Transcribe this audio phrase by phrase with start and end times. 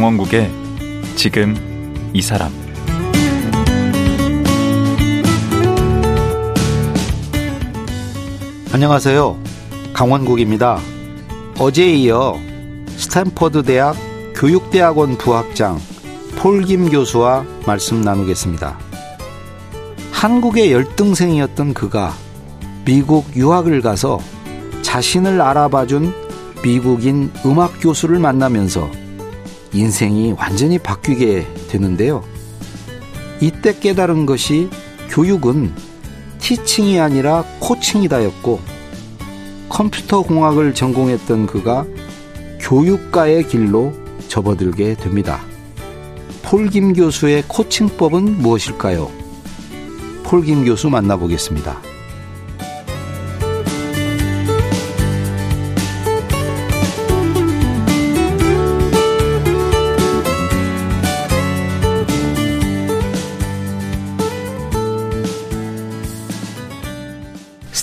[0.00, 0.50] 강원국의
[1.14, 1.54] 지금
[2.14, 2.50] 이 사람
[8.72, 9.38] 안녕하세요.
[9.92, 10.78] 강원국입니다.
[11.58, 12.38] 어제에 이어
[12.96, 13.94] 스탠퍼드 대학
[14.34, 15.78] 교육대학원 부학장
[16.38, 18.78] 폴김 교수와 말씀 나누겠습니다.
[20.12, 22.14] 한국의 열등생이었던 그가
[22.86, 24.18] 미국 유학을 가서
[24.80, 26.14] 자신을 알아봐준
[26.64, 28.99] 미국인 음악 교수를 만나면서
[29.72, 32.24] 인생이 완전히 바뀌게 되는데요.
[33.40, 34.68] 이때 깨달은 것이
[35.08, 35.72] 교육은
[36.38, 38.60] 티칭이 아니라 코칭이다였고
[39.68, 41.86] 컴퓨터 공학을 전공했던 그가
[42.60, 43.94] 교육가의 길로
[44.28, 45.40] 접어들게 됩니다.
[46.42, 49.10] 폴김 교수의 코칭법은 무엇일까요?
[50.24, 51.89] 폴김 교수 만나보겠습니다.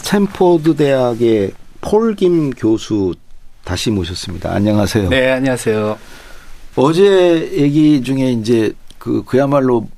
[0.08, 3.14] 스탠포드 대학의 폴김 교수
[3.66, 4.54] 다시 모셨습니다.
[4.54, 5.10] 안녕하세요.
[5.10, 5.98] 네, 안녕하세요.
[6.78, 9.90] 어제 얘기 중에 이제 그 그야말로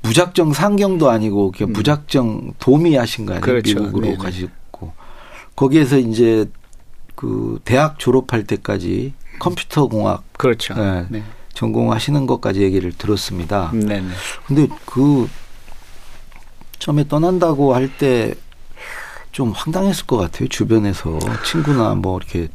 [0.00, 1.72] 무작정 상경도 아니고 그냥 음.
[1.74, 3.42] 무작정 도미하신 거 아니에요?
[3.42, 3.78] 그렇죠.
[3.78, 4.16] 미국으로 네네.
[4.16, 4.94] 가시고
[5.54, 6.46] 거기에서 이제
[7.14, 10.72] 그 대학 졸업할 때까지 컴퓨터 공학 그렇죠.
[10.72, 11.22] 네, 네.
[11.52, 13.70] 전공하시는 것까지 얘기를 들었습니다.
[13.74, 14.02] 네.
[14.46, 15.28] 근데 그
[16.78, 18.34] 처음에 떠난다고 할 때
[19.36, 20.48] 좀 황당했을 것 같아요.
[20.48, 22.48] 주변에서 친구나 뭐 이렇게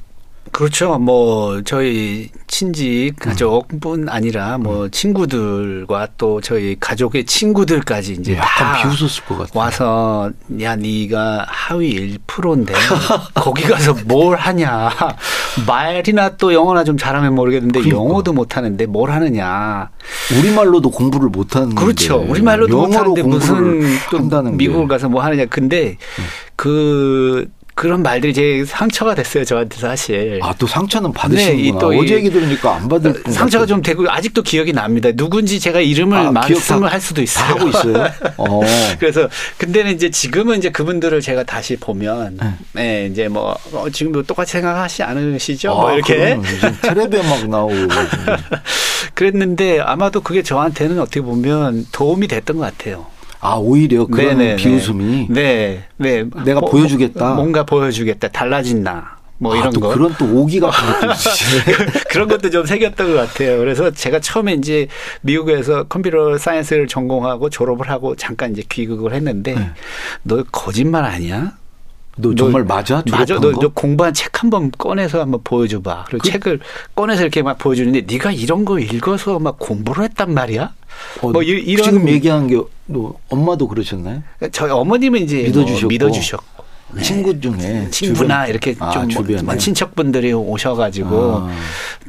[0.52, 0.98] 그렇죠.
[1.00, 4.92] 뭐 저희 친지 가족뿐 아니라 뭐 음.
[4.92, 9.59] 친구들과 또 저희 가족의 친구들까지 이제 약간 비웃었을 것 같아요.
[9.59, 10.31] 와서
[10.62, 12.74] 야 네가 하위 1%인데
[13.34, 14.90] 거기 가서 뭘 하냐
[15.66, 17.98] 말이나 또 영어나 좀 잘하면 모르겠는데 그러니까.
[17.98, 19.90] 영어도 못 하는데 뭘 하느냐.
[20.38, 22.18] 우리말로도 공부를 못 하는 그렇죠.
[22.28, 24.20] 우리말로도 못 하는데 무슨 또
[24.52, 25.46] 미국을 가서 뭐 하느냐.
[25.46, 26.24] 근데 음.
[26.56, 27.50] 그
[27.81, 30.40] 그런 말들이 제 상처가 됐어요 저한테 사실.
[30.44, 31.74] 아 또 상처는 받으시는구나.
[31.74, 35.09] 네, 또 어제 얘기 들으니까 안 받을 상처가 좀 되고 아직도 기억이 납니다.
[35.12, 37.46] 누군지 제가 이름을 아, 말씀을 할 수도 있어요.
[37.46, 38.08] 하고 있어요.
[38.38, 38.62] 어.
[39.00, 39.28] 그래서
[39.58, 44.52] 근데는 이제 지금은 이제 그분들을 제가 다시 보면 네, 네 이제 뭐 어, 지금도 똑같이
[44.52, 45.72] 생각하시 않으시죠?
[45.72, 46.38] 아, 뭐 이렇게
[46.84, 47.74] 테레비에 막 나오고
[49.16, 53.08] 그랬는데 아마도 그게 저한테는 어떻게 보면 도움이 됐던 것 같아요.
[53.41, 54.56] 아 오히려 그런 네네네.
[54.57, 57.34] 비웃음이 네, 네, 내가 뭐, 보여주겠다.
[57.34, 58.28] 뭔가 보여주겠다.
[58.29, 59.18] 달라진다.
[59.40, 59.90] 뭐 아, 이런 거.
[59.90, 61.16] 그런 또 오기 같은 것도
[62.12, 63.57] 그런 것도 좀 새겼던 것 같아요.
[63.57, 64.88] 그래서 제가 처음에 이제
[65.22, 69.72] 미국에서 컴퓨터 사이언스를 전공하고 졸업을 하고 잠깐 이제 귀국을 했는데 네.
[70.22, 71.53] 너 거짓말 아니야?
[72.18, 73.01] 너 정말 너, 맞아?
[73.09, 73.40] 맞아.
[73.40, 76.06] 너, 너, 공부한 책 한 번 꺼내서 한번 보여줘봐.
[76.07, 76.59] 그리고 그, 책을
[76.94, 80.74] 꺼내서 이렇게 막 보여주는데 네가 이런 거 읽어서 막 공부를 했단 말이야?
[81.22, 84.24] 어, 뭐 이, 런 지금 얘기한 게뭐 엄마도 그러셨나요?
[84.52, 86.62] 저희 어머님은 이제 믿어주셨고, 뭐 믿어주셨고.
[86.94, 87.02] 네.
[87.03, 88.50] 친구 중에 친구나 주변.
[88.50, 91.56] 이렇게 아, 좀 뭐, 친척분들이 오셔가지고 아.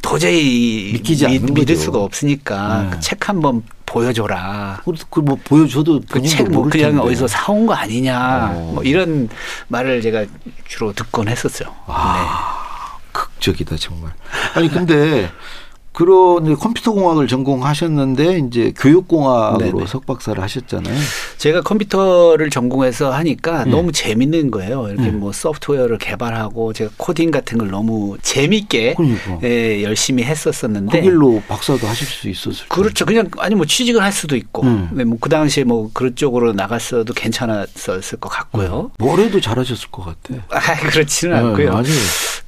[0.03, 2.91] 도저히 믿기지 믿, 믿을 수가 없으니까 네.
[2.91, 4.81] 그 책 한 번 보여줘라.
[5.11, 6.99] 그뭐 보여줘도 그책뭐 그냥 텐데.
[7.07, 8.51] 어디서 사온 거 아니냐.
[8.55, 8.73] 어.
[8.75, 9.29] 뭐 이런
[9.69, 10.25] 말을 제가
[10.67, 11.69] 주로 듣곤 했었어요.
[11.87, 13.09] 아, 네.
[13.13, 14.13] 극적이다 정말.
[14.55, 15.31] 아니 근데
[15.93, 19.87] 그런 컴퓨터 공학을 전공하셨는데 이제 교육 공학으로 네네.
[19.87, 20.97] 석박사를 하셨잖아요.
[21.37, 23.71] 제가 컴퓨터를 전공해서 하니까 네.
[23.71, 24.89] 너무 재밌는 거예요.
[24.89, 25.11] 이렇게 네.
[25.11, 29.39] 뭐 소프트웨어를 개발하고 제가 코딩 같은 걸 너무 재밌게 그러니까.
[29.45, 33.05] 예, 열심히 했었었는데 그 길로 박사도 하실 수 있었을 그렇죠.
[33.05, 34.89] 그냥 아니 뭐 취직을 할 수도 있고 음.
[34.93, 35.05] 네.
[35.05, 38.91] 뭐그 당시에 뭐 그런 쪽으로 나갔어도 괜찮았을 것 같고요.
[38.99, 39.05] 음.
[39.05, 40.43] 뭘 해도 잘하셨을 것 같아.
[40.51, 41.71] 아, 그렇지는 네, 않고요.
[41.71, 41.85] 맞아요.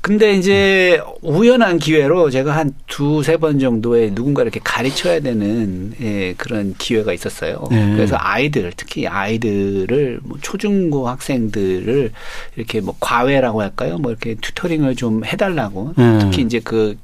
[0.00, 6.74] 근데 이제 우연한 기회로 제가 한 두세 번 정도의 누군가 이렇게 가르쳐야 되는 예, 그런
[6.76, 7.64] 기회가 있었어요.
[7.70, 7.92] 네.
[7.94, 12.12] 그래서 아이들 특히 아이들을 뭐 초중고 학생들을
[12.56, 13.98] 이렇게 뭐 과외라고 할까요?
[13.98, 16.18] 뭐 이렇게 튜터링을 좀 해달라고 네.
[16.20, 16.96] 특히 이제 그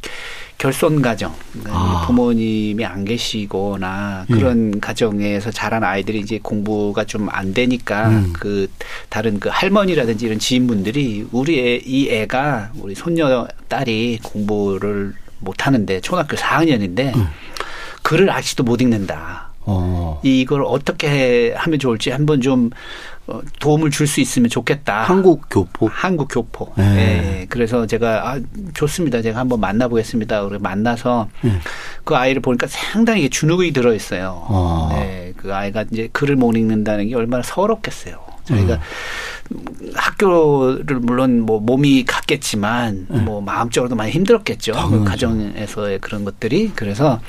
[0.59, 1.35] 결손 가정
[1.71, 2.05] 아.
[2.07, 4.79] 부모님이 안 계시거나 그런 예.
[4.79, 8.33] 가정에서 자란 아이들이 이제 공부가 좀 안 되니까 음.
[8.33, 8.69] 그
[9.09, 16.01] 다른 그 할머니라든지 이런 지인분들이 우리 애, 이 애가 우리 손녀 딸이 공부를 못 하는데
[16.01, 17.29] 초등학교 4학년인데 음.
[18.03, 19.51] 글을 아직도 못 읽는다.
[19.63, 20.21] 어.
[20.23, 22.71] 이걸 어떻게 하면 좋을지 한번 좀
[23.27, 25.03] 어, 도움을 줄 수 있으면 좋겠다.
[25.03, 25.89] 한국 교포.
[25.89, 26.73] 한국 교포.
[26.77, 26.85] 네.
[26.95, 27.47] 네.
[27.49, 28.41] 그래서 제가 아,
[28.75, 29.23] 좋습니다.
[29.23, 30.43] 제가 한번 만나보겠습니다.
[30.49, 31.53] 그리고 만나서 네.
[32.05, 34.45] 그 아이를 보니까 상당히 주눅이 들어 있어요.
[34.49, 34.89] 어.
[34.93, 35.33] 네.
[35.37, 38.19] 그 아이가 이제 글을 못 읽는다는 게 얼마나 서럽겠어요.
[38.45, 38.81] 저희가 음.
[39.95, 43.21] 학교를 물론 뭐 몸이 갔겠지만 네.
[43.21, 44.73] 뭐 마음적으로도 많이 힘들었겠죠.
[44.91, 47.21] 그 가정에서의 그런 것들이 그래서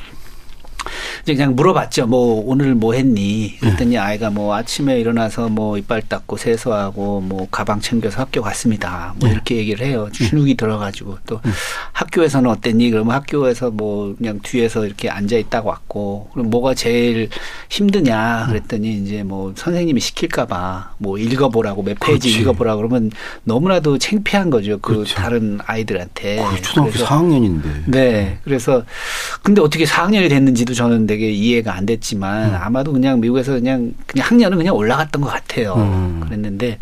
[1.23, 2.07] 이제 그냥 물어봤죠.
[2.07, 3.57] 뭐 오늘 뭐 했니?
[3.59, 3.97] 그랬더니 네.
[3.97, 9.13] 아이가 뭐 아침에 일어나서 뭐 이빨 닦고 세수하고 뭐 가방 챙겨서 학교 갔습니다.
[9.17, 9.35] 뭐 네.
[9.35, 10.09] 이렇게 얘기를 해요.
[10.11, 11.51] 주눅이 들어가지고 또 네.
[11.93, 12.89] 학교에서는 어땠니?
[12.89, 17.29] 그러면 학교에서 뭐 그냥 뒤에서 이렇게 앉아 있다고 왔고 그럼 뭐가 제일
[17.69, 18.47] 힘드냐?
[18.49, 22.41] 그랬더니 이제 뭐 선생님이 시킬까봐 뭐 읽어보라고 몇 페이지 그렇지.
[22.41, 23.11] 읽어보라 그러면
[23.43, 24.79] 너무나도 창피한 거죠.
[24.79, 25.15] 그 그렇죠.
[25.15, 26.43] 다른 아이들한테.
[26.61, 27.83] 초등학교 4학년인데.
[27.87, 28.37] 네.
[28.43, 28.83] 그래서
[29.43, 32.55] 근데 어떻게 4학년이 됐는지도 저는 되게 이해가 안 됐지만 음.
[32.55, 35.73] 아마도 그냥 미국에서 그냥 그냥 학년은 그냥 올라갔던 것 같아요.
[35.75, 36.21] 음.
[36.23, 36.77] 그랬는데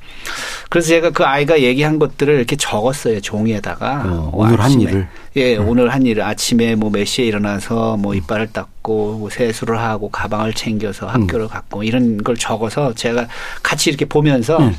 [0.69, 5.67] 그래서 제가 그 아이가 얘기한 것들을 이렇게 적었어요 종이에다가 어, 오늘 한 일을 예 음.
[5.67, 10.53] 오늘 한 일을 아침에 뭐 몇 시에 일어나서 뭐 이빨을 닦고 뭐 세수를 하고 가방을
[10.53, 11.23] 챙겨서 음.
[11.23, 13.27] 학교를 갔고 이런 걸 적어서 제가
[13.63, 14.75] 같이 이렇게 보면서 음.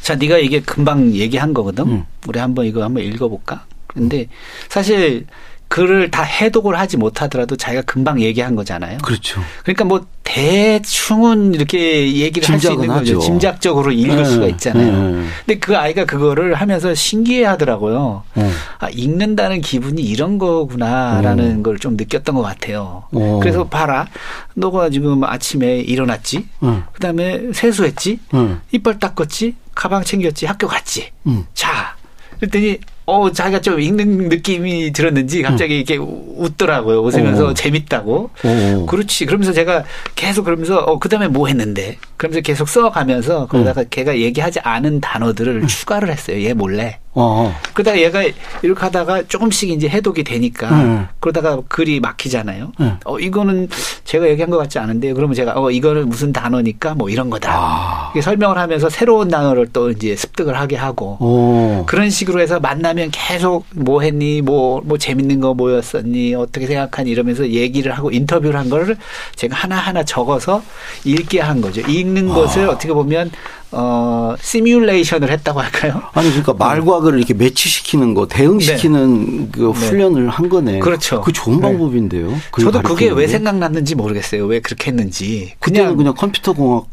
[0.00, 2.04] 자 네가 이게 금방 얘기한 거거든 음.
[2.26, 4.28] 우리 한번 이거 한번 읽어볼까 근데
[4.68, 5.26] 사실
[5.68, 8.98] 글을 다 해독을 하지 못하더라도 자기가 금방 얘기한 거잖아요.
[8.98, 9.40] 그렇죠.
[9.62, 13.16] 그러니까 뭐 대충은 이렇게 얘기를 할 수 있는 거죠.
[13.16, 13.20] 하죠.
[13.20, 14.92] 짐작적으로 읽을 네, 수가 있잖아요.
[15.10, 15.24] 네.
[15.46, 18.24] 근데 그 아이가 그거를 하면서 신기해 하더라고요.
[18.34, 18.50] 네.
[18.78, 21.62] 아, 읽는다는 기분이 이런 거구나라는 어.
[21.62, 23.04] 걸좀 느꼈던 것 같아요.
[23.12, 23.38] 어.
[23.42, 24.06] 그래서 봐라.
[24.54, 26.46] 너가 지금 아침에 일어났지?
[26.60, 26.84] 어.
[26.92, 28.20] 그 다음에 세수했지?
[28.32, 28.60] 어.
[28.72, 29.54] 이빨 닦았지?
[29.74, 30.46] 가방 챙겼지?
[30.46, 31.10] 학교 갔지?
[31.26, 31.44] 음.
[31.54, 31.96] 자.
[32.38, 35.76] 그랬더니 어, 자기가 좀 읽는 느낌이 들었는지 갑자기 음.
[35.78, 37.00] 이렇게 웃더라고요.
[37.00, 37.48] 웃으면서 오.
[37.48, 37.54] 어.
[37.54, 38.12] 재밌다고.
[38.12, 38.30] 오.
[38.44, 38.86] 어.
[38.86, 39.24] 그렇지.
[39.24, 39.84] 그러면서 제가
[40.14, 41.96] 계속 그러면서 어, 그 다음에 뭐 했는데.
[42.18, 43.86] 그러면서 계속 써가면서 그러다가 음.
[43.88, 45.66] 걔가 얘기하지 않은 단어들을 음.
[45.66, 46.42] 추가를 했어요.
[46.44, 46.98] 얘 몰래.
[47.20, 47.52] 어.
[47.74, 48.22] 그러다가 얘가
[48.62, 51.08] 이렇게 하다가 조금씩 이제 해독이 되니까 음.
[51.18, 52.72] 그러다가 글이 막히잖아요.
[52.80, 52.96] 음.
[53.04, 53.68] 어, 이거는
[54.04, 57.52] 제가 얘기한 것 같지 않은데 그러면 제가 어, 이거는 무슨 단어니까 뭐 이런 거다.
[57.52, 58.12] 아.
[58.20, 61.84] 설명을 하면서 새로운 단어를 또 이제 습득을 하게 하고 오.
[61.86, 67.10] 그런 식으로 해서 만나면 하면 계속 뭐 했니, 뭐, 뭐 재밌는 거 뭐였었니, 어떻게 생각하니
[67.10, 68.96] 이러면서 얘기를 하고 인터뷰를 한 거를
[69.36, 70.62] 제가 하나하나 적어서
[71.04, 71.80] 읽게 한 거죠.
[71.80, 72.34] 읽는 아.
[72.34, 73.30] 것을 어떻게 보면
[73.70, 76.02] 어, 시뮬레이션을 했다고 할까요?
[76.14, 79.48] 아니, 그러니까 말과 글을 이렇게 매치시키는 거, 대응시키는 네.
[79.52, 79.86] 그 네.
[79.86, 80.28] 훈련을 네.
[80.28, 80.78] 한 거네.
[80.80, 81.20] 그렇죠.
[81.20, 81.62] 그 좋은 네.
[81.62, 82.34] 방법인데요.
[82.60, 84.46] 저도 그게 왜 생각났는지 모르겠어요.
[84.46, 85.52] 왜 그렇게 했는지.
[85.60, 86.86] 그냥 그냥 컴퓨터 공학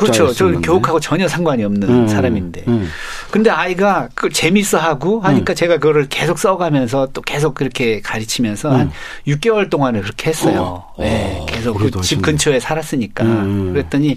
[0.00, 0.32] 그렇죠.
[0.32, 2.64] 저 교육하고 전혀 상관이 없는 음, 사람인데.
[2.68, 2.88] 음.
[3.30, 5.54] 근데 아이가 그 재밌어 하고 하니까 음.
[5.54, 8.92] 제가 그거를 계속 써가면서 또 계속 그렇게 가르치면서 한
[9.26, 9.70] 6개월 음.
[9.70, 10.84] 동안을 그렇게 했어요.
[10.96, 11.02] 어.
[11.02, 13.24] 네, 계속 그 집 근처에 살았으니까.
[13.24, 13.72] 음.
[13.72, 14.16] 그랬더니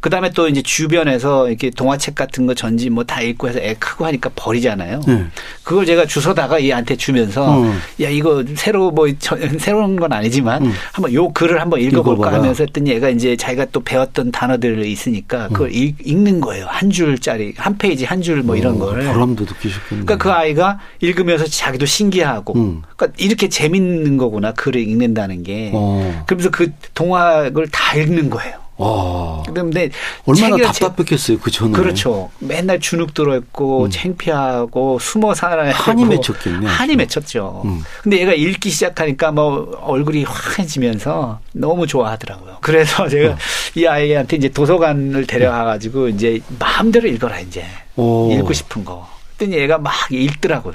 [0.00, 3.74] 그 다음에 또 이제 주변에서 이렇게 동화책 같은 거 전지 뭐 다 읽고 해서 애
[3.78, 5.00] 크고 하니까 버리잖아요.
[5.06, 5.24] 네.
[5.64, 7.64] 그걸 제가 주워다가 얘한테 주면서 어.
[8.00, 10.72] 야 이거 새로 뭐 저, 새로운 건 아니지만 음.
[10.92, 12.38] 한번 요 글을 한번 읽어볼까 읽어봐라.
[12.38, 15.72] 하면서 했더니 얘가 이제 자기가 또 배웠던 단어들이 있으니까 그걸 음.
[15.74, 16.66] 읽, 읽는 거예요.
[16.68, 19.04] 한 줄짜리 한 페이지 한 줄 뭐 이런 어, 걸.
[19.04, 20.04] 보람도 느끼셨겠네.
[20.04, 22.82] 그러니까 그 아이가 읽으면서 자기도 신기하고 음.
[22.96, 25.70] 그러니까 이렇게 재밌는 거구나 글을 읽는다는 게.
[25.74, 26.24] 어.
[26.26, 28.61] 그러면서 그 동화를 다 읽는 거예요.
[28.82, 29.42] 와.
[29.54, 29.90] 근데
[30.26, 31.72] 얼마나 답답했겠어요 그 전에.
[31.72, 32.30] 그렇죠.
[32.38, 33.90] 맨날 주눅 들어있고 음.
[33.90, 36.66] 창피하고 숨어 살아야 한이 맺혔겠네.
[36.66, 37.62] 한이 맺혔죠.
[37.64, 37.82] 음.
[38.02, 42.58] 근데 얘가 읽기 시작하니까 뭐 얼굴이 환해지면서 너무 좋아하더라고요.
[42.60, 43.36] 그래서 제가 어.
[43.74, 47.64] 이 아이한테 이제 도서관을 데려가 가지고 이제 마음대로 읽어라 이제.
[47.96, 48.32] 오.
[48.32, 49.08] 읽고 싶은 거.
[49.42, 50.74] 했더니 얘가 막 읽더라고요.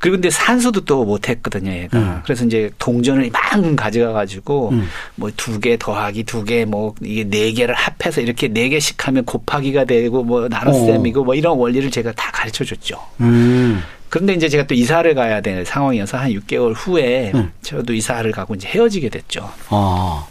[0.00, 1.98] 그리고 근데 산수도 또 못했거든요, 얘가.
[1.98, 2.20] 음.
[2.24, 4.88] 그래서 이제 동전을 이만큼 가져가가지고 음.
[5.16, 9.84] 뭐두 개 더하기 두 개 뭐 이게 네 개를 합해서 이렇게 네 개씩 하면 곱하기가
[9.84, 11.24] 되고 뭐 나눗셈이고 어.
[11.24, 12.98] 뭐 이런 원리를 제가 다 가르쳐 줬죠.
[13.20, 13.82] 음.
[14.08, 17.52] 그런데 이제 제가 또 이사를 가야 되는 상황이어서 한 6개월 후에 음.
[17.62, 19.48] 저도 이사를 가고 이제 헤어지게 됐죠.
[19.70, 20.28] 어.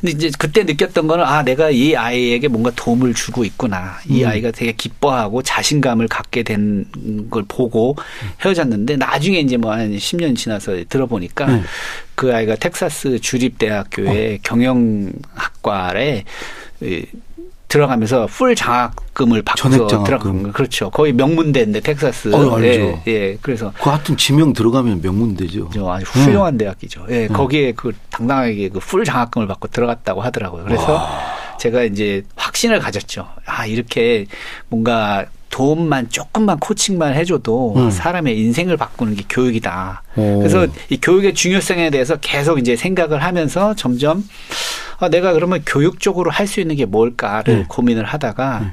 [0.00, 3.98] 근데 이제 그때 느꼈던 거는 아 내가 이 아이에게 뭔가 도움을 주고 있구나.
[4.08, 4.28] 이 음.
[4.28, 6.84] 아이가 되게 기뻐하고 자신감을 갖게 된
[7.30, 7.96] 걸 보고
[8.44, 11.64] 헤어졌는데 나중에 이제 뭐 한 10년 지나서 들어보니까 음.
[12.14, 14.38] 그 아이가 텍사스 주립대학교의 어.
[14.42, 16.24] 경영학과에
[17.78, 20.90] 들어가면서 full 장학금을 받고서 들어간 거 그렇죠.
[20.90, 22.32] 거의 명문대인데 텍사스.
[22.32, 23.02] 어, 알죠.
[23.08, 23.38] 예, 예.
[23.42, 25.70] 그래서 그 하여튼 지명 들어가면 명문대죠.
[25.90, 26.58] 아주 훌륭한 음.
[26.58, 27.06] 대학이죠.
[27.10, 27.32] 예, 음.
[27.32, 30.62] 거기에 그 당당하게 그 full 장학금을 받고 들어갔다고 하더라고요.
[30.64, 31.18] 그래서 와.
[31.58, 33.26] 제가 이제 확신을 가졌죠.
[33.46, 34.26] 아 이렇게
[34.68, 37.90] 뭔가 도움만 조금만 코칭만 해줘도 음.
[37.90, 40.02] 사람의 인생을 바꾸는 게 교육이다.
[40.16, 40.38] 오.
[40.38, 44.22] 그래서 이 교육의 중요성에 대해서 계속 이제 생각을 하면서 점점
[44.98, 47.64] 아, 내가 그러면 교육 적으로 할 수 있는 게 뭘까를 음.
[47.68, 48.72] 고민을 하다가 음.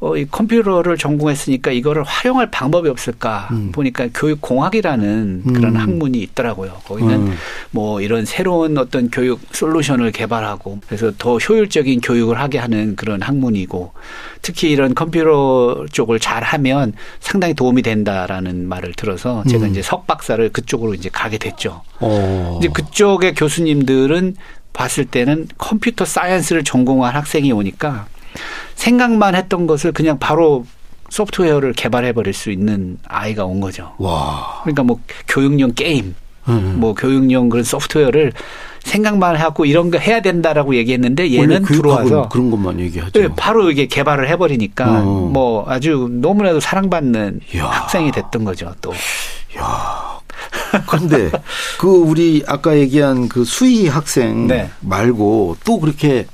[0.00, 3.72] 어, 이 컴퓨터를 전공했으니까 이거를 활용할 방법이 없을까 음.
[3.72, 5.52] 보니까 교육공학이라는 음.
[5.52, 6.72] 그런 학문이 있더라고요.
[6.84, 7.34] 거기는 음.
[7.72, 13.92] 뭐 이런 새로운 어떤 교육 솔루션을 개발하고 그래서 더 효율적인 교육을 하게 하는 그런 학문이고
[14.42, 19.70] 특히 이런 컴퓨터 쪽을 잘 하면 상당히 도움이 된다라는 말을 들어서 제가 음.
[19.70, 21.82] 이제 석박사를 그쪽으로 이제 가게 됐죠.
[22.00, 22.06] 오.
[22.06, 22.58] 어.
[22.60, 24.36] 이제 그쪽의 교수님들은
[24.72, 28.06] 봤을 때는 컴퓨터 사이언스를 전공한 학생이 오니까
[28.74, 30.64] 생각만 했던 것을 그냥 바로
[31.10, 33.94] 소프트웨어를 개발해 버릴 수 있는 아이가 온 거죠.
[33.98, 34.60] 와.
[34.62, 36.14] 그러니까 뭐 교육용 게임,
[36.48, 36.76] 음.
[36.78, 38.32] 뭐 교육용 그런 소프트웨어를
[38.84, 43.20] 생각만 하고 이런 거 해야 된다라고 얘기했는데 얘는 들어와서 그런 것만 얘기하죠.
[43.20, 45.30] 네, 바로 이게 개발을 해버리니까 어.
[45.32, 47.66] 뭐 아주 너무나도 사랑받는 야.
[47.66, 48.74] 학생이 됐던 거죠.
[48.80, 48.92] 또.
[49.58, 50.07] 야.
[50.88, 51.30] 그런데
[51.78, 54.70] 그 우리 아까 얘기한 그 수희 학생 네.
[54.80, 56.26] 말고 또 그렇게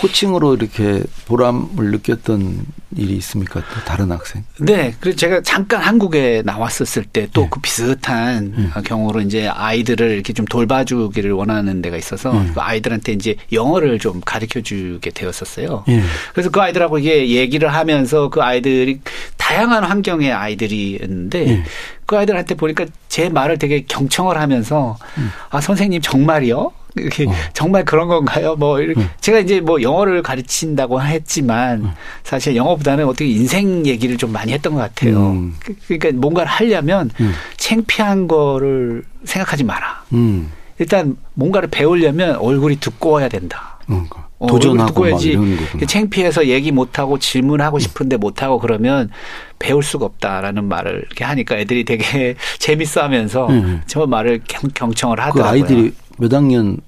[0.00, 3.60] 코칭으로 이렇게 보람을 느꼈던 일이 있습니까?
[3.60, 4.44] 또 다른 학생?
[4.60, 4.94] 네.
[5.00, 7.62] 그래서 제가 잠깐 한국에 나왔었을 때 또그 네.
[7.62, 8.82] 비슷한 네.
[8.82, 12.50] 경우로 이제 아이들을 이렇게 좀 돌봐주기를 원하는 데가 있어서 네.
[12.54, 15.84] 그 아이들한테 이제 영어를 좀 가르쳐 주게 되었었어요.
[15.86, 16.02] 네.
[16.32, 19.00] 그래서 그 아이들하고 이게 얘기를 하면서 그 아이들이
[19.36, 21.64] 다양한 환경의 아이들이었는데 네.
[22.06, 25.30] 그 아이들한테 보니까 제 말을 되게 경청을 하면서 음.
[25.50, 26.72] 아, 선생님 정말이요?
[26.96, 27.32] 이렇게 어.
[27.52, 28.56] 정말 그런 건가요?
[28.56, 29.10] 뭐 이렇게 음.
[29.20, 31.90] 제가 이제 뭐 영어를 가르친다고 했지만 음.
[32.24, 35.30] 사실 영어보다는 어떻게 인생 얘기를 좀 많이 했던 것 같아요.
[35.30, 35.54] 음.
[35.60, 37.32] 그, 그러니까 뭔가를 하려면 음.
[37.56, 40.04] 창피한 거를 생각하지 마라.
[40.14, 40.50] 음.
[40.78, 43.78] 일단 뭔가를 배우려면 얼굴이 두꺼워야 된다.
[43.86, 44.26] 그러니까.
[44.38, 45.38] 어, 도전하고 해야지
[45.86, 49.10] 창피해서 얘기 못하고 질문하고 싶은데 못하고 그러면
[49.58, 53.80] 배울 수가 없다라는 말을 이렇게 하니까 애들이 되게 재밌어 하면서 네.
[53.86, 55.42] 저 말을 경, 청을 그 하더라고요.
[55.42, 56.78] 그 아이들이 몇 학년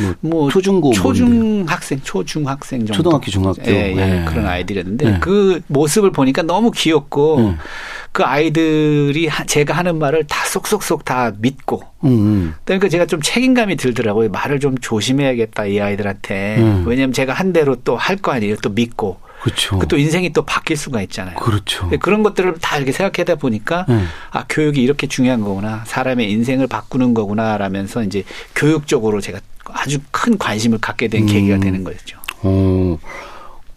[0.00, 4.24] 뭐, 뭐 초중고 초중학생 초중학생 정도 초등학교 중학교 예, 예, 예.
[4.26, 5.18] 그런 아이들이었는데 예.
[5.20, 7.56] 그 모습을 보니까 너무 귀엽고 예.
[8.12, 12.54] 그 아이들이 제가 하는 말을 다 쏙쏙쏙 다 믿고 음, 음.
[12.64, 16.84] 그러니까 제가 좀 책임감이 들더라고요 말을 좀 조심해야겠다 이 아이들한테 음.
[16.86, 19.78] 왜냐하면 제가 한 대로 또 할 거 아니에요 또 믿고 그렇죠.
[19.88, 21.36] 또 인생이 또 바뀔 수가 있잖아요.
[21.36, 21.88] 그렇죠.
[22.00, 24.02] 그런 것들을 다 이렇게 생각하다 보니까 네.
[24.30, 28.24] 아 교육이 이렇게 중요한 거구나, 사람의 인생을 바꾸는 거구나라면서 이제
[28.54, 29.40] 교육적으로 제가
[29.72, 31.26] 아주 큰 관심을 갖게 된 음.
[31.26, 32.18] 계기가 되는 거였죠.
[32.42, 32.98] 어.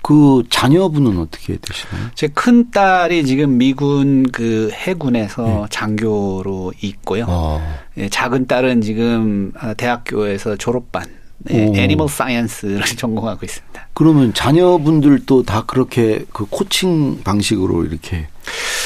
[0.01, 2.09] 그 자녀분은 어떻게 되시나요?
[2.15, 5.65] 제 큰 딸이 지금 미군 그 해군에서 네.
[5.69, 7.25] 장교로 있고요.
[7.27, 7.79] 어.
[8.09, 11.03] 작은 딸은 지금 대학교에서 졸업반
[11.39, 13.88] 네, animal science를 전공하고 있습니다.
[13.93, 18.27] 그러면 자녀분들도 다 그렇게 그 코칭 방식으로 이렇게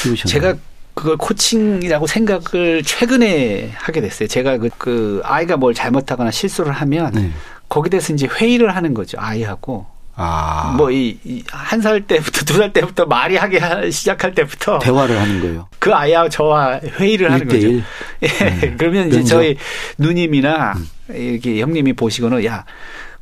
[0.02, 0.26] 키우셨나요?
[0.26, 0.54] 제가
[0.94, 4.28] 그걸 코칭이라고 생각을 최근에 하게 됐어요.
[4.28, 7.30] 제가 그, 그 아이가 뭘 잘못하거나 실수를 하면 네.
[7.68, 9.16] 거기에 대해서 이제 회의를 하는 거죠.
[9.20, 9.86] 아이하고.
[10.16, 10.74] 아.
[10.76, 11.18] 뭐, 이,
[11.50, 13.58] 한살 때부터, 두 살 때부터 말이 하기
[13.90, 14.78] 시작할 때부터.
[14.78, 15.66] 대화를 하는 거예요.
[15.80, 17.66] 그 아이하고 저와 회의를 하는 거죠.
[18.22, 18.28] 예.
[18.68, 18.76] 음.
[18.78, 19.56] 그러면 이제 저희
[19.98, 20.88] 누님이나 음.
[21.08, 22.64] 이렇게 형님이 보시고는 야,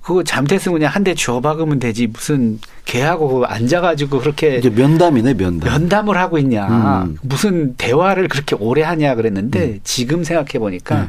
[0.02, 6.38] 그거 잘못했으면 그냥 한대 줘박으면 되지 무슨 걔하고 앉아가지고 그렇게 이제 면담이네 면담 면담을 하고
[6.38, 7.16] 있냐 음.
[7.22, 9.80] 무슨 대화를 그렇게 오래 하냐 그랬는데 음.
[9.84, 11.08] 지금 생각해 보니까 음.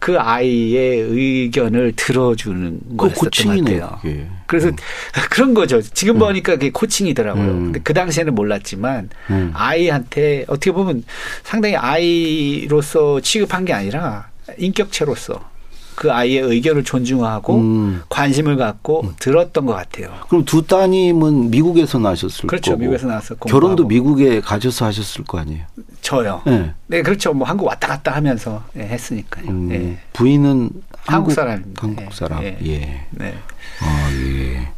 [0.00, 3.98] 그 아이의 의견을 들어주는 그 거였었던 것 같아요.
[4.02, 4.26] 그게.
[4.46, 4.76] 그래서 음.
[5.30, 5.80] 그런 거죠.
[5.80, 6.18] 지금 음.
[6.18, 7.44] 보니까 그게 코칭이더라고요.
[7.44, 7.64] 음.
[7.66, 9.10] 근데 그 당시에는 몰랐지만
[9.54, 11.04] 아이한테 어떻게 보면
[11.44, 14.28] 상당히 아이로서 취급한 게 아니라
[14.58, 15.53] 인격체로서
[15.94, 18.02] 그 아이의 의견을 존중하고 음.
[18.08, 19.14] 관심을 갖고 음.
[19.18, 20.12] 들었던 것 같아요.
[20.28, 22.72] 그럼 두 따님은 미국에서 나셨을 그렇죠.
[22.72, 22.80] 거고.
[22.80, 25.64] 미국에서 나서 결혼도 미국에 가셔서 하셨을 거 아니에요.
[26.00, 26.42] 저요.
[26.46, 27.32] 네, 네 그렇죠.
[27.32, 29.46] 뭐 한국 왔다 갔다 하면서 네, 했으니까요.
[29.48, 29.68] 음.
[29.68, 29.98] 네.
[30.12, 30.70] 부인은
[31.06, 31.82] 한국, 한국 사람입니다.
[31.82, 32.42] 한국 사람.
[32.42, 32.58] 예.
[32.64, 33.06] 예.
[33.10, 33.34] 네.
[33.80, 34.68] 아 예.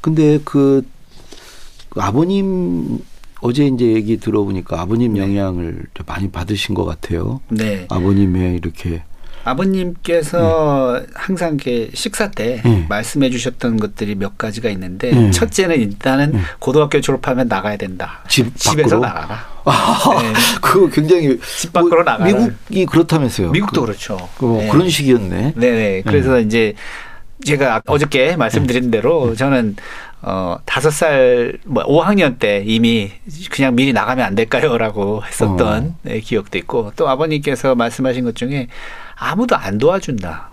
[0.00, 0.86] 근데 그,
[1.88, 3.00] 그 아버님
[3.40, 5.20] 어제 이제 얘기 들어보니까 아버님 네.
[5.20, 7.40] 영향을 많이 받으신 것 같아요.
[7.48, 7.86] 네.
[7.90, 9.02] 아버님의 이렇게
[9.44, 11.06] 아버님께서 네.
[11.14, 12.86] 항상 이렇게 식사 때 네.
[12.88, 15.30] 말씀해 주셨던 것들이 몇 가지가 있는데 네.
[15.30, 16.40] 첫째는 일단은 네.
[16.58, 18.20] 고등학교 졸업하면 나가야 된다.
[18.28, 19.44] 집 집에서 나가라.
[19.64, 20.32] 아, 네.
[20.60, 22.24] 그거 굉장히 집 밖으로 뭐, 나가라.
[22.24, 23.50] 미국이 그렇다면서요.
[23.50, 24.68] 미국도 그, 렇죠 그, 네.
[24.68, 25.54] 그런 식이었네.
[25.56, 26.02] 네네.
[26.02, 26.74] 그래서 이제
[27.44, 29.76] 제가 어저께 말씀드린 대로 저는
[30.26, 33.12] 어, 다섯 살, 뭐, 5학년 때 이미
[33.50, 34.76] 그냥 미리 나가면 안 될까요?
[34.78, 35.94] 라고 했었던 어.
[36.02, 38.68] 네, 기억도 있고, 또 아버님께서 말씀하신 것 중에
[39.16, 40.48] 아무도 안 도와준다.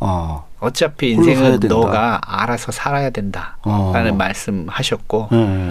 [0.00, 0.46] 어.
[0.60, 3.58] 어차피 인생은 너가 알아서 살아야 된다.
[3.64, 4.14] 라는 어.
[4.14, 5.68] 말씀 하셨고, 네.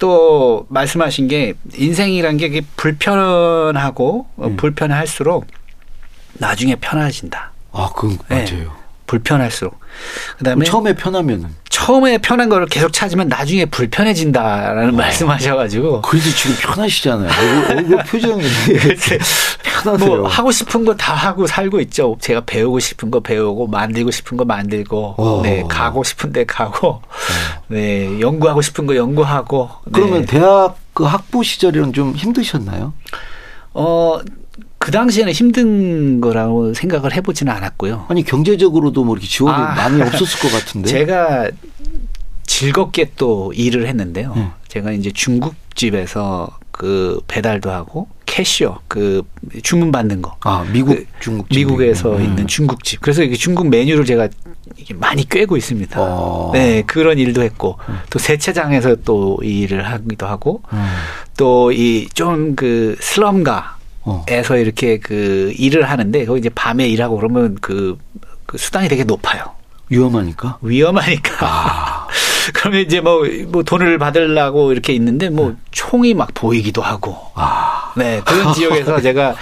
[0.00, 4.56] 또 말씀하신 게 인생이란 게 불편하고 음.
[4.56, 5.46] 불편할수록
[6.34, 7.52] 나중에 편해진다.
[7.72, 8.44] 아, 그 맞아요.
[8.44, 8.66] 네.
[9.06, 9.78] 불편할수록.
[10.38, 14.96] 그다음에 처음에 편하면은 처음에 편한 거를 계속 찾으면 나중에 불편해진다라는 어.
[14.96, 16.02] 말씀하셔가지고.
[16.02, 17.30] 그래도 지금 편하시잖아요.
[17.70, 18.42] 얼굴, 표정이
[19.62, 20.16] 편하세요.
[20.16, 22.16] 뭐 하고 싶은 거 다 하고 살고 있죠.
[22.20, 25.40] 제가 배우고 싶은 거 배우고 만들고 싶은 거 만들고, 어.
[25.44, 27.02] 네 가고 싶은데 가고, 어.
[27.68, 29.70] 네 연구하고 싶은 거 연구하고.
[29.92, 30.26] 그러면 네.
[30.26, 32.92] 대학 그 학부 시절에는 좀 힘드셨나요?
[33.74, 34.18] 어
[34.78, 38.06] 그 당시에는 힘든 거라고 생각을 해보지는 않았고요.
[38.08, 40.88] 아니 경제적으로도 뭐 이렇게 지원이 아, 많이 없었을 것 같은데.
[40.88, 41.50] 제가
[42.46, 44.32] 즐겁게 또 일을 했는데요.
[44.34, 44.48] 네.
[44.68, 49.22] 제가 이제 중국집에서 그 배달도 하고 캐시어 그
[49.62, 50.36] 주문 받는 거.
[50.40, 51.56] 아 미국 그 중국집.
[51.58, 52.22] 미국에서 음.
[52.22, 53.00] 있는 중국집.
[53.00, 54.28] 그래서 이게 중국 메뉴를 제가
[54.94, 56.00] 많이 꿰고 있습니다.
[56.00, 56.50] 어.
[56.52, 57.98] 네 그런 일도 했고 음.
[58.10, 60.86] 또 세차장에서 또 일을 하기도 하고 음.
[61.36, 63.77] 또이 좀 그 슬럼가.
[64.28, 64.56] 에서 어.
[64.56, 67.98] 이렇게 그 일을 하는데 거기 이제 밤에 일하고 그러면 그,
[68.46, 69.44] 그 수당이 되게 높아요.
[69.88, 70.58] 위험하니까?
[70.60, 71.46] 위험하니까.
[71.46, 72.08] 아.
[72.54, 75.56] 그러면 이제 뭐, 뭐 돈을 받으려고 이렇게 있는데 뭐 네.
[75.70, 77.16] 총이 막 보이기도 하고.
[77.34, 77.92] 아.
[77.96, 78.20] 네.
[78.24, 79.34] 그런 지역에서 제가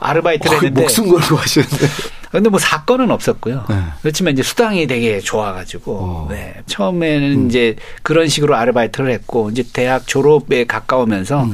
[0.00, 0.80] 아르바이트를 했는데.
[0.80, 1.86] 목숨 걸고 하셨는데.
[2.30, 3.64] 근데 뭐 사건은 없었고요.
[3.68, 3.76] 네.
[4.02, 6.28] 그렇지만 이제 수당이 되게 좋아가지고 어.
[6.30, 6.54] 네.
[6.66, 7.46] 처음에는 음.
[7.48, 11.52] 이제 그런 식으로 아르바이트를 했고 이제 대학 졸업에 가까우면서 음.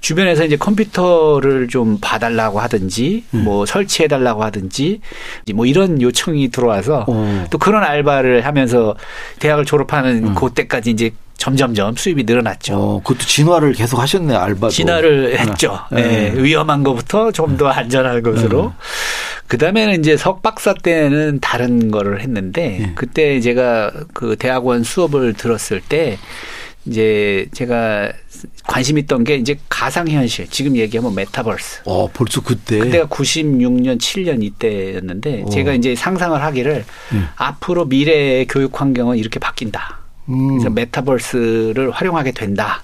[0.00, 3.44] 주변에서 이제 컴퓨터를 좀 봐달라고 하든지 음.
[3.44, 5.00] 뭐 설치해달라고 하든지
[5.54, 7.46] 뭐 이런 요청이 들어와서 어.
[7.50, 8.96] 또 그런 알바를 하면서
[9.38, 10.34] 대학을 졸업하는 음.
[10.34, 12.74] 그때까지 이제 점점점 수입이 늘어났죠.
[12.76, 14.70] 어, 그것도 진화를 계속 하셨네 알바도.
[14.70, 15.38] 진화를 네.
[15.38, 15.78] 했죠.
[15.90, 16.30] 네.
[16.32, 16.42] 네.
[16.42, 18.64] 위험한 것부터 좀 더 안전한 것으로.
[18.64, 18.70] 네.
[19.46, 22.92] 그 다음에는 이제 석 박사 때는 다른 거를 했는데 네.
[22.94, 26.18] 그때 제가 그 대학원 수업을 들었을 때
[26.84, 28.12] 이제 제가
[28.66, 31.82] 관심 있던 게 이제 가상현실 지금 얘기하면 메타버스.
[31.86, 32.78] 어 벌써 그때.
[32.78, 35.50] 그때가 96년 7년 이때였는데 어.
[35.50, 37.28] 제가 이제 상상을 하기를 음.
[37.36, 39.97] 앞으로 미래의 교육 환경은 이렇게 바뀐다.
[40.28, 40.48] 음.
[40.48, 42.82] 그래서 메타버스를 활용하게 된다.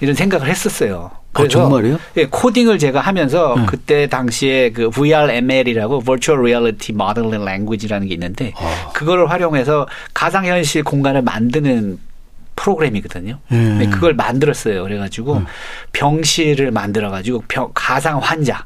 [0.00, 1.10] 이런 생각을 했었어요.
[1.12, 1.98] 아, 그래서 아, 정말요?
[2.16, 3.66] 예, 코딩을 제가 하면서 네.
[3.66, 8.90] 그때 당시에 그 VRML이라고 Virtual Reality Modeling Language라는 게 있는데 아.
[8.92, 11.98] 그거를 활용해서 가상현실 공간을 만드는
[12.56, 13.38] 프로그램이거든요.
[13.52, 13.76] 음.
[13.78, 14.82] 네, 그걸 만들었어요.
[14.82, 15.46] 그래가지고 음.
[15.92, 18.64] 병실을 만들어가지고 병, 가상 환자를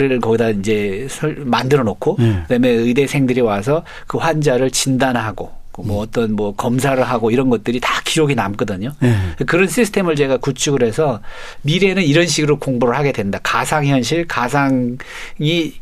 [0.00, 0.20] 음.
[0.20, 6.02] 거기다 이제 설, 만들어 놓고 그다음에 의대생들이 와서 그 환자를 진단하고 뭐 음.
[6.02, 8.92] 어떤 뭐 검사를 하고 이런 것들이 다 기록이 남거든요.
[9.00, 9.16] 네.
[9.46, 11.20] 그런 시스템을 제가 구축을 해서
[11.62, 13.38] 미래는 이런 식으로 공부를 하게 된다.
[13.42, 14.98] 가상 현실, 가상이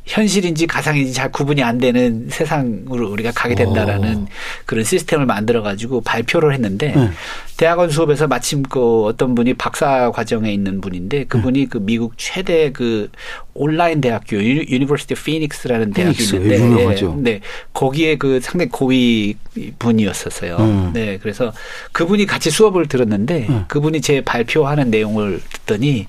[0.05, 4.27] 현실인지 가상인지 잘 구분이 안 되는 세상으로 우리가 가게 된다라는 오.
[4.67, 7.11] 그런 시스템을 만들어 가지고 발표를 했는데 네.
[7.57, 11.67] 대학원 수업에서 마침 그 어떤 분이 박사 과정에 있는 분인데 그분이 네.
[11.69, 13.11] 그 미국 최대 그
[13.55, 17.17] 온라인 대학교 University Phoenix라는 대학이 있는데 유명하죠.
[17.19, 17.41] 네.
[17.73, 19.35] 거기에 그 상당히 고위
[19.79, 20.57] 분이었었어요.
[20.57, 20.91] 음.
[20.93, 21.19] 네.
[21.19, 21.53] 그래서
[21.93, 23.65] 그분이 같이 수업을 들었는데 음.
[23.69, 26.07] 그분이 제 발표하는 내용을 듣더니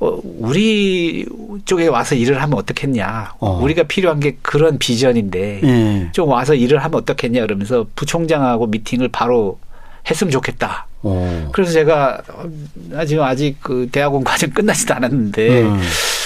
[0.00, 1.24] 어, 우리
[1.64, 3.34] 쪽에 와서 일을 하면 어떻겠냐.
[3.38, 3.60] 어.
[3.62, 6.08] 우리가 필요한 게 그런 비전인데 네.
[6.12, 9.60] 좀 와서 일을 하면 어떻겠냐 그러면서 부총장하고 미팅을 바로
[10.10, 10.86] 했으면 좋겠다.
[11.02, 11.48] 어.
[11.52, 12.20] 그래서 제가
[12.94, 15.80] 아직 아직 그 대학원 과정 끝나지도 않았는데 음.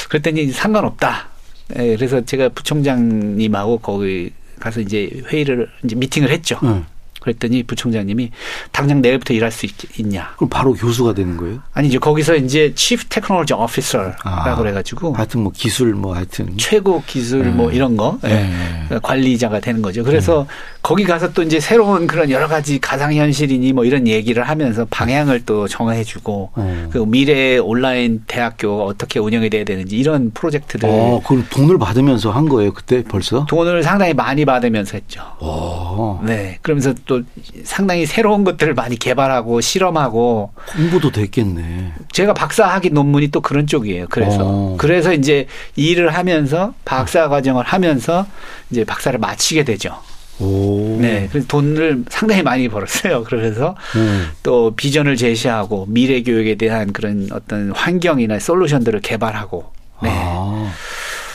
[0.08, 1.28] 그랬더니 상관없다.
[1.68, 6.58] 네, 그래서 제가 부총장님하고 거기 가서 이제 회의를 이제 미팅을 했죠.
[6.62, 6.84] 음.
[7.26, 8.30] 그랬더니 부총장님이
[8.70, 9.72] 당장 내일부터 일할 수 있,
[10.06, 11.58] 냐 그럼 바로 교수가 되는 거예요?
[11.72, 17.02] 아니 이제 거기서 이제 Chief Technology Officer라고 아, 그래가지고 하여튼 뭐 기술 뭐 하여튼 최고
[17.04, 17.50] 기술 네.
[17.50, 18.48] 뭐 이런 거 네.
[18.88, 18.98] 네.
[19.02, 20.04] 관리자가 되는 거죠.
[20.04, 20.54] 그래서 네.
[20.82, 25.44] 거기 가서 또 이제 새로운 그런 여러 가지 가상 현실이니 뭐 이런 얘기를 하면서 방향을
[25.44, 26.88] 또 정해주고 어.
[26.92, 30.88] 그 미래 온라인 대학교가 어떻게 운영이 돼야 되는지 이런 프로젝트들.
[30.88, 33.46] 어, 그럼 돈을 받으면서 한 거예요 그때 벌써?
[33.46, 35.22] 돈을 상당히 많이 받으면서 했죠.
[35.40, 35.46] 오.
[35.46, 36.22] 어.
[36.24, 36.58] 네.
[36.62, 37.15] 그러면서 또
[37.64, 41.92] 상당히 새로운 것들을 많이 개발하고 실험하고 공부도 됐겠네.
[42.12, 44.06] 제가 박사학위 논문이 또 그런 쪽이에요.
[44.10, 44.76] 그래서 오.
[44.76, 48.26] 그래서 이제 일을 하면서 박사 과정을 하면서
[48.70, 49.98] 이제 박사를 마치게 되죠.
[50.38, 50.98] 오.
[51.00, 51.28] 네.
[51.30, 53.24] 그래서 돈을 상당히 많이 벌었어요.
[53.24, 54.30] 그래서 음.
[54.42, 59.72] 또 비전을 제시하고 미래 교육에 대한 그런 어떤 환경이나 솔루션들을 개발하고.
[60.02, 60.10] 네.
[60.12, 60.72] 아.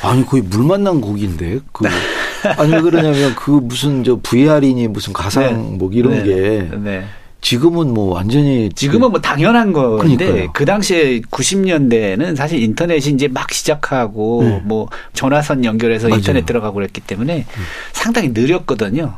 [0.04, 1.86] 아니 거의 물 만난 고기인데 그
[2.58, 5.78] 아니 왜 그러냐면 그 무슨 저 VR이니 무슨 가상 네.
[5.78, 6.24] 뭐 이런 네.
[6.24, 7.06] 게 네.
[7.42, 10.52] 지금은 뭐 완전히 지금은 뭐 당연한 건데 그러니까요.
[10.54, 14.62] 그 당시에 90년대에는 사실 인터넷이 이제 막 시작하고 네.
[14.64, 16.20] 뭐 전화선 연결해서 맞아요.
[16.20, 17.64] 인터넷 들어가고 그랬기 때문에 음.
[17.94, 19.16] 상당히 느렸거든요.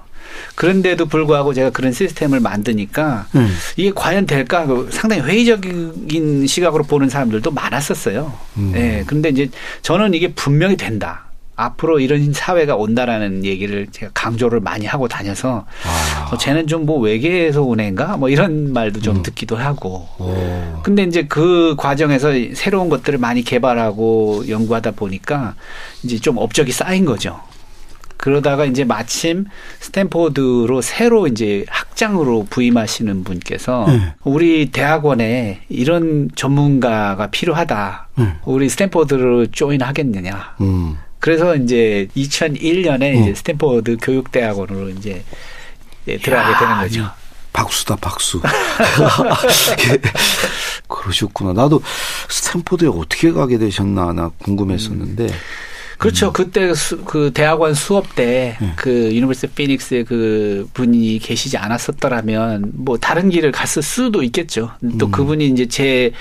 [0.56, 3.54] 그런데도 불구하고 제가 그런 시스템을 만드니까 음.
[3.76, 8.34] 이게 과연 될까 그 상당히 회의적인 시각으로 보는 사람들도 많았었어요.
[8.58, 8.72] 음.
[8.74, 9.04] 네.
[9.06, 9.50] 그런데 이제
[9.82, 11.26] 저는 이게 분명히 된다.
[11.66, 16.30] 앞으로 이런 사회가 온다라는 얘기를 제가 강조를 많이 하고 다녀서 아.
[16.32, 19.24] 어, 쟤는 좀 뭐 외계에서 온 애인가 뭐 이런 말도 좀 음.
[19.24, 20.08] 듣기도 하고.
[20.20, 20.82] 오.
[20.84, 25.56] 근데 이제 그 과정에서 새로운 것들을 많이 개발하고 연구하다 보니까
[26.04, 27.40] 이제 좀 업적이 쌓인 거죠.
[28.18, 29.46] 그러다가 이제 마침
[29.82, 34.14] 스탠포드로 새로 이제 학장으로 부임하시는 분께서 네.
[34.24, 38.08] 우리 대학원에 이런 전문가가 필요하다.
[38.18, 38.36] 네.
[38.46, 40.56] 우리 스탠포드로 조인 하겠느냐.
[40.62, 40.98] 음.
[41.24, 43.22] 그래서 이제 2001년에 어.
[43.22, 45.24] 이제 스탠포드 교육대학원으로 이제
[46.10, 47.10] 예, 들어가게 되는 거죠.
[47.54, 48.42] 박수다 박수.
[50.90, 51.54] 그러셨구나.
[51.54, 51.82] 나도
[52.28, 55.24] 스탠포드에 어떻게 가게 되셨나 나 궁금했었는데.
[55.24, 55.30] 음.
[56.04, 56.28] 그렇죠.
[56.28, 56.34] 음.
[56.34, 58.74] 그때 수, 그 대학원 수업 때그 네.
[58.76, 64.72] 그 University Phoenix에 그 분이 계시지 않았었더라면 뭐 다른 길을 갔을 수도 있겠죠.
[65.00, 65.12] 또 음.
[65.12, 66.12] 그분이 이제 제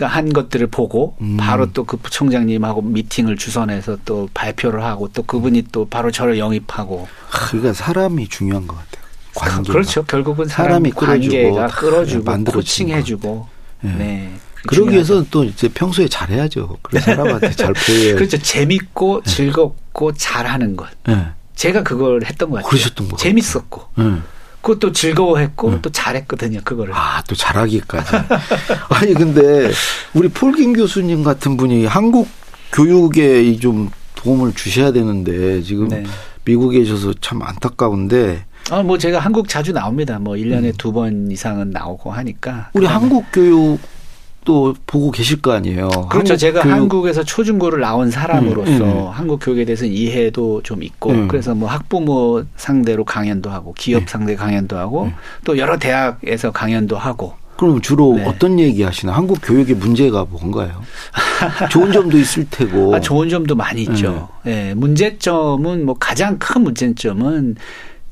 [0.00, 1.36] 한 것들을 보고 음.
[1.36, 7.06] 바로 또 그 부총장님하고 미팅을 주선해서 또 발표를 하고 또 그분이 또 바로 저를 영입하고.
[7.30, 9.04] 그러니까 사람이 중요한 것 같아요.
[9.34, 9.72] 관계가.
[9.72, 10.02] 그렇죠.
[10.04, 13.48] 결국은 사람이 관계가 끌어주고, 끌어주고 코칭해주고.
[13.82, 13.94] 네.
[13.98, 14.32] 네.
[14.66, 16.78] 그러기 위해서는 또 이제 평소에 잘해야죠.
[16.82, 18.14] 그런 사람한테 잘 보여야.
[18.14, 18.38] 그렇죠.
[18.38, 19.30] 재밌고 네.
[19.30, 20.88] 즐겁고 잘하는 것.
[21.06, 21.26] 네.
[21.54, 22.70] 제가 그걸 했던 것 같아요.
[22.70, 23.82] 그러셨던 거 재밌었고.
[23.96, 24.16] 네.
[24.60, 25.78] 그것도 즐거워했고 네.
[25.82, 26.60] 또 잘했거든요.
[26.64, 26.94] 그거를.
[26.94, 28.10] 아, 또 잘하기까지.
[28.88, 29.70] 아니 근데
[30.14, 32.28] 우리 폴김 교수님 같은 분이 한국
[32.72, 36.04] 교육에 좀 도움을 주셔야 되는데 지금 네.
[36.46, 40.18] 미국에 계셔서 참 안타까운데 아, 뭐 제가 한국 자주 나옵니다.
[40.18, 40.72] 뭐 1년에 음.
[40.78, 42.70] 두번 이상은 나오고 하니까.
[42.72, 43.78] 우리 한국 교육
[44.44, 45.88] 또 보고 계실 거 아니에요.
[46.10, 46.36] 그렇죠.
[46.36, 46.74] 제가 교육.
[46.74, 49.08] 한국에서 초중고를 나온 사람으로서 음, 음.
[49.08, 51.28] 한국 교육에 대해서 이해도 좀 있고 음.
[51.28, 54.06] 그래서 뭐 학부모 상대로 강연도 하고 기업 네.
[54.06, 55.14] 상대 강연도 하고 네.
[55.44, 58.24] 또 여러 대학에서 강연도 하고 그럼 주로 네.
[58.24, 59.12] 어떤 얘기 하시나?
[59.12, 60.82] 한국 교육의 문제가 뭔가요?
[61.70, 62.94] 좋은 점도 있을 테고.
[62.94, 64.28] 아, 좋은 점도 많이 있죠.
[64.42, 64.66] 네.
[64.66, 64.74] 네.
[64.74, 67.56] 문제점은 뭐 가장 큰 문제점은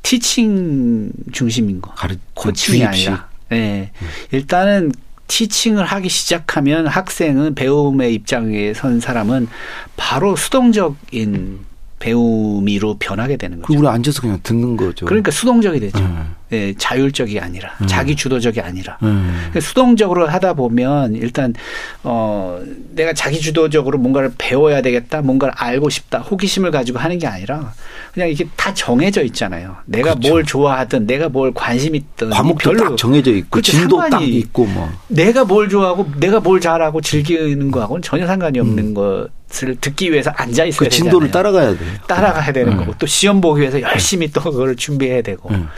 [0.02, 1.92] 티칭 중심인 거.
[1.94, 3.28] 가르, 코칭이 아니라.
[3.50, 3.90] 네.
[4.00, 4.06] 음.
[4.30, 4.92] 일단은
[5.32, 9.48] 티칭을 하기 시작하면 학생은 배움의 입장에 선 사람은
[9.96, 11.60] 바로 수동적인
[11.98, 13.78] 배우미로 변하게 되는 거죠.
[13.78, 15.06] 우리 앉아서 그냥 듣는 거죠.
[15.06, 15.98] 그러니까 수동적이 되죠.
[16.00, 16.34] 음.
[16.52, 17.86] 네, 자율적이 아니라 음.
[17.86, 19.32] 자기 주도적이 아니라 음.
[19.36, 21.54] 그러니까 수동적으로 하다 보면 일단
[22.02, 22.60] 어
[22.90, 27.72] 내가 자기 주도적으로 뭔가를 배워야 되겠다, 뭔가를 알고 싶다, 호기심을 가지고 하는 게 아니라
[28.12, 29.76] 그냥 이게 다 정해져 있잖아요.
[29.86, 30.28] 내가 그렇죠.
[30.28, 33.72] 뭘 좋아하든 내가 뭘 관심 있든 과목도 별로 딱 정해져 있고 그렇죠.
[33.72, 38.78] 진도 딱 있고 뭐 내가 뭘 좋아하고 내가 뭘 잘하고 즐기는 거하고는 전혀 상관이 없는
[38.88, 38.94] 음.
[38.94, 41.52] 것 을 듣기 위해서 앉아 있어야 그 진도를 되잖아요.
[41.52, 41.84] 따라가야 돼.
[42.08, 42.78] 따라가야 되는 음.
[42.78, 45.50] 거고 또 시험 보기 위해서 열심히 또 그걸 준비해야 되고.
[45.50, 45.68] 음.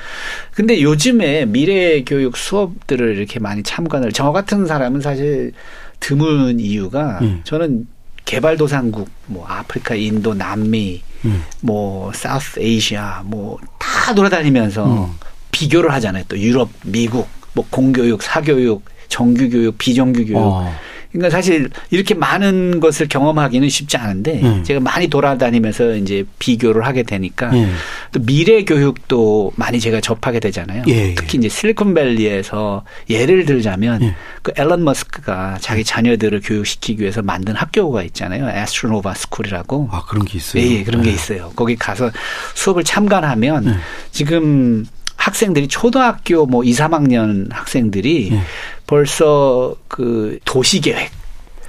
[0.55, 5.53] 근데 요즘에 미래 교육 수업들을 이렇게 많이 참관을 저 같은 사람은 사실
[6.01, 7.41] 드문 이유가 음.
[7.45, 7.87] 저는
[8.25, 11.43] 개발도상국 뭐 아프리카, 인도, 남미 음.
[11.61, 13.59] 뭐 사우스 에이시아 뭐
[14.05, 15.07] 다 돌아다니면서 음.
[15.51, 16.25] 비교를 하잖아요.
[16.29, 20.37] 또 유럽, 미국, 뭐 공교육, 사교육, 정규교육, 비정규교육.
[20.37, 20.71] 어.
[21.15, 24.65] 그러니까 사실 이렇게 많은 것을 경험하기는 쉽지 않은데 음.
[24.65, 27.73] 제가 많이 돌아다니면서 이제 비교를 하게 되니까 음.
[28.11, 30.83] 또 미래 교육도 많이 제가 접하게 되잖아요.
[30.89, 31.15] 예, 예.
[31.15, 34.15] 특히 이제 실리콘밸리에서 예를 들자면 예.
[34.43, 38.49] 그 일론 머스크가 자기 자녀들을 교육시키기 위해서 만든 학교가 있잖아요.
[38.49, 39.91] Astra Nova School이라고.
[39.93, 40.65] 아 그런 게 있어요.
[40.65, 41.15] 예, 그런 게 네.
[41.15, 41.53] 있어요.
[41.55, 42.11] 거기 가서
[42.55, 43.75] 수업을 참관하면 네.
[44.11, 44.85] 지금
[45.17, 48.41] 학생들이 초등학교 뭐 2, 3학년 학생들이 네.
[48.87, 51.11] 벌써 그 도시 계획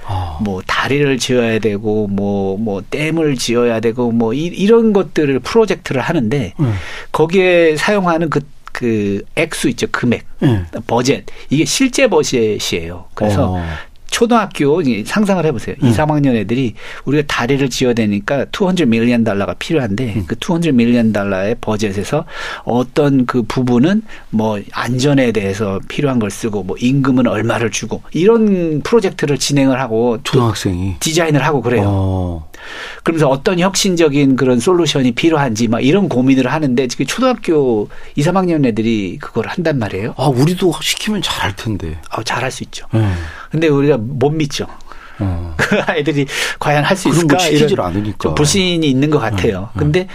[0.08, 0.38] 어.
[0.40, 6.52] 뭐 다리를 지어야 되고 뭐뭐 뭐 댐을 지어야 되고 뭐 이, 이런 것들을 프로젝트를 하는데
[6.60, 6.74] 음.
[7.12, 8.40] 거기에 사용하는 그,
[8.72, 10.66] 그 액수 있죠 금액 음.
[10.86, 13.06] 버젯 이게 실제 버젯이에요.
[13.14, 13.64] 그래서 어.
[14.10, 15.76] 초등학교 상상을 해보세요.
[15.82, 15.88] 음.
[15.88, 20.26] 2, 3학년 애들이 우리가 다리를 지어야 되니까 200 밀리언 달러가 필요한데 음.
[20.26, 22.24] 그200 밀리언 달러의 버젯에서
[22.64, 29.38] 어떤 그 부분은 뭐 안전에 대해서 필요한 걸 쓰고 뭐 임금은 얼마를 주고 이런 프로젝트를
[29.38, 31.82] 진행을 하고 초등학생이 디자인을 하고 그래요.
[31.86, 32.48] 어.
[33.02, 39.18] 그러면서 어떤 혁신적인 그런 솔루션이 필요한지 막 이런 고민을 하는데 지금 초등학교 2, 3학년 애들이
[39.20, 40.14] 그걸 한단 말이에요.
[40.16, 41.98] 아, 우리도 시키면 잘할 텐데.
[42.10, 42.86] 아, 잘할 수 있죠.
[42.94, 43.14] 음.
[43.50, 44.66] 근데 우리가 못 믿죠.
[45.18, 45.54] 어.
[45.58, 46.26] 그 아이들이
[46.58, 47.38] 과연 할 수 있을까?
[47.38, 48.34] 시키질 않으니까.
[48.34, 49.70] 불신이 있는 것 같아요.
[49.74, 49.78] 음.
[49.78, 50.08] 근데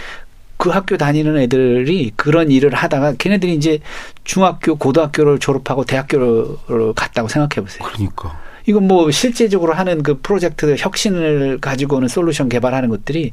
[0.56, 3.80] 그 학교 다니는 애들이 그런 일을 하다가 걔네들이 이제
[4.22, 7.84] 중학교, 고등학교를 졸업하고 대학교를 갔다고 생각해 보세요.
[7.84, 8.38] 그러니까.
[8.66, 13.32] 이건 뭐 실제적으로 하는 그 프로젝트 혁신을 가지고는 솔루션 개발하는 것들이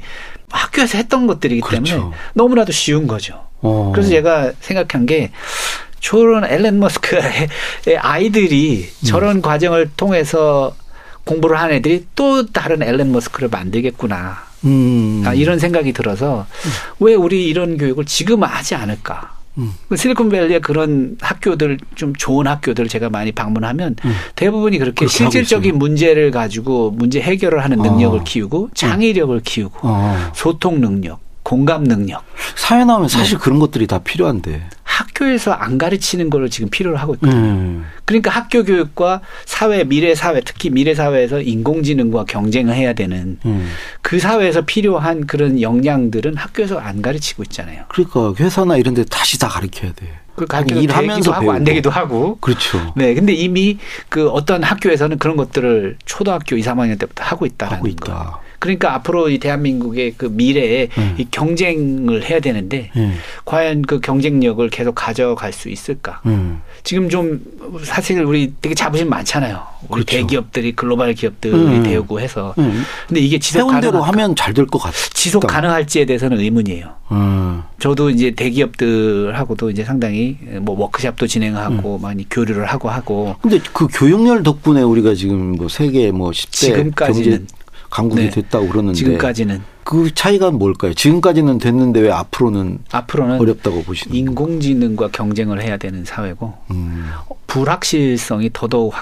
[0.49, 1.95] 학교에서 했던 것들이기 그렇죠.
[1.95, 3.45] 때문에 너무나도 쉬운 거죠.
[3.61, 3.91] 어.
[3.93, 5.31] 그래서 제가 생각한 게
[5.99, 7.49] 저런 앨런 머스크의
[7.99, 9.41] 아이들이 저런 음.
[9.41, 10.75] 과정을 통해서
[11.25, 14.49] 공부를 한 애들이 또 다른 앨런 머스크를 만들겠구나.
[14.65, 15.23] 음.
[15.25, 16.71] 아, 이런 생각이 들어서 음.
[17.05, 19.38] 왜 우리 이런 교육을 지금 하지 않을까?
[19.59, 19.73] 음.
[19.87, 24.13] 그 실리콘밸리의 그런 학교들 좀 좋은 학교들 제가 많이 방문하면 음.
[24.35, 28.23] 대부분이 그렇게 실질적인 문제를 가지고 문제 해결을 하는 능력을 어.
[28.23, 30.31] 키우고 창의력을 키우고 어.
[30.33, 32.23] 소통 능력 공감 능력.
[32.53, 33.43] 사회 나오면 사실 네.
[33.43, 34.69] 그런 것들이 다 필요한데.
[34.83, 37.39] 학교에서 안 가르치는 걸 지금 필요로 하고 있거든요.
[37.39, 37.85] 음.
[38.05, 43.71] 그러니까 학교 교육과 사회, 미래 사회, 특히 미래 사회에서 인공지능과 경쟁을 해야 되는 음.
[44.03, 47.85] 그 사회에서 필요한 그런 역량들은 학교에서 안 가르치고 있잖아요.
[47.87, 50.19] 그러니까 회사나 이런 데 다시 다 가르쳐야 돼.
[50.35, 52.37] 그 일하면서 하고 안 되기도 하고.
[52.41, 52.93] 그렇죠.
[52.95, 53.15] 네.
[53.15, 58.13] 근데 이미 그 어떤 학교에서는 그런 것들을 초등학교 2, 3학년 때부터 하고 있다라는 하고 있다.
[58.13, 58.48] 거.
[58.59, 61.15] 그러니까 앞으로 이 대한민국의 그 미래에 음.
[61.17, 63.15] 이 경쟁을 해야 되는데 음.
[63.45, 66.21] 과연 그 경쟁력을 계속 가져갈 수 있을까?
[66.25, 66.61] 음.
[66.83, 67.41] 지금 좀
[67.83, 69.61] 사실 우리 되게 자부심 많잖아요.
[69.89, 70.17] 우리 그렇죠.
[70.27, 71.83] 대기업들이 글로벌 기업들이 음.
[71.83, 72.53] 되고 해서.
[72.57, 72.83] 음.
[73.07, 74.95] 근데 이게 지속 가능 하면 잘 될 것 같아.
[75.13, 76.93] 지속 가능할지에 대해서는 의문이에요.
[77.11, 77.63] 음.
[77.79, 83.35] 저도 이제 대기업들하고도 이제 상당히 뭐 워크샵도 진행하고 많이 교류를 하고 하고.
[83.41, 87.47] 근데 그 교육열 덕분에 우리가 지금 뭐 세계 뭐 10대 지금까지는
[87.89, 88.29] 강국이 네.
[88.29, 90.93] 됐다고 그러는데 지금까지는 그 차이가 뭘까요?
[90.93, 97.09] 지금까지는 됐는데 왜 앞으로는 앞으로는 어렵다고 보시는 인공지능과 경쟁을 해야 되는 사회고 음.
[97.47, 98.93] 불확실성이 더더욱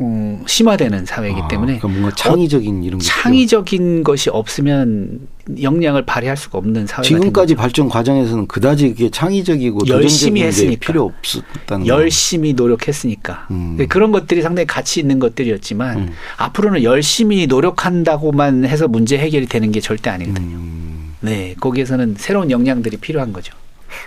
[0.00, 5.26] 음, 심화되는 사회이기 아, 때문에 그러니까 뭔가 창의적인 이런 창의적인 것이 없으면
[5.60, 11.86] 역량을 발휘할 수가 없는 사회가 지금까지 발전 과정에서는 그다지 그게 창의적이고 열심히 했으니까 필요 없었다는
[11.86, 12.64] 열심히 거.
[12.64, 13.78] 노력했으니까 음.
[13.88, 16.12] 그런 것들이 상당히 가치 있는 것들이었지만 음.
[16.36, 20.56] 앞으로는 열심히 노력한다고만 해서 문제 해결이 되는 게 절대 아니 거든요.
[20.56, 21.14] 음.
[21.20, 23.54] 네, 거기에서는 새로운 역량들이 필요한 거죠.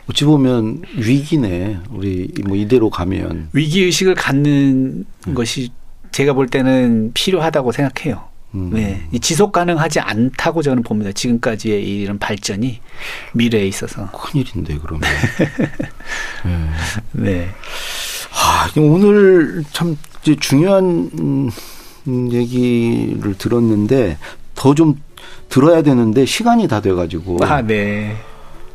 [0.10, 1.80] 어찌 보면 위기네.
[1.92, 5.34] 우리 뭐 이대로 가면 위기 의식을 갖는 음.
[5.34, 5.72] 것이
[6.12, 8.28] 제가 볼 때는 필요하다고 생각해요.
[8.56, 8.72] 음.
[8.74, 9.08] 네.
[9.22, 11.12] 지속 가능하지 않다고 저는 봅니다.
[11.12, 12.80] 지금까지의 이런 발전이
[13.34, 14.10] 미래에 있어서.
[14.12, 15.02] 큰일인데, 그러면.
[17.14, 17.32] 네.
[17.32, 17.50] 네.
[18.34, 19.98] 아, 오늘 참
[20.40, 21.52] 중요한
[22.32, 24.18] 얘기를 들었는데
[24.56, 24.96] 더 좀
[25.50, 27.38] 들어야 되는데 시간이 다 돼가지고.
[27.42, 28.16] 아, 네.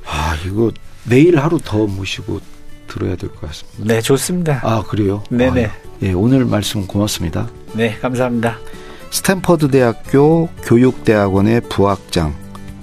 [0.07, 0.71] 아, 이거
[1.05, 2.41] 내일 하루 더 모시고
[2.87, 3.95] 들어야 될 것 같습니다.
[3.95, 4.61] 네, 좋습니다.
[4.63, 5.23] 아, 그래요?
[5.31, 5.67] 네네.
[5.67, 5.71] 아,
[6.03, 7.49] 예, 오늘 말씀 고맙습니다.
[7.73, 8.59] 네, 감사합니다.
[9.11, 12.35] 스탠퍼드 대학교 교육대학원의 부학장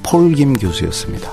[0.04, 1.32] 폴김 교수였습니다.